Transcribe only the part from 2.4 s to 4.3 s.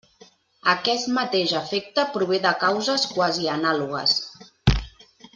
de causes quasi anàlogues.